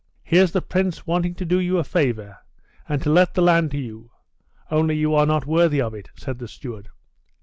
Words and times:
"Here's 0.23 0.51
the 0.51 0.63
Prince 0.63 1.05
wanting 1.05 1.35
to 1.35 1.45
do 1.45 1.59
you 1.59 1.77
a 1.77 1.83
favor, 1.83 2.39
and 2.89 3.03
to 3.03 3.11
let 3.11 3.35
the 3.35 3.41
land 3.43 3.69
to 3.69 3.77
you; 3.77 4.09
only 4.71 4.95
you 4.97 5.13
are 5.13 5.27
not 5.27 5.45
worthy 5.45 5.79
of 5.79 5.93
it," 5.93 6.09
said 6.17 6.39
the 6.39 6.47
steward. 6.47 6.89